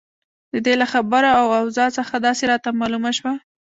د 0.51 0.53
دې 0.65 0.73
له 0.81 0.85
خبرو 0.93 1.29
او 1.41 1.47
اوضاع 1.61 1.89
څخه 1.97 2.15
داسې 2.27 2.43
راته 2.51 2.69
معلومه 2.79 3.11
شوه. 3.17 3.33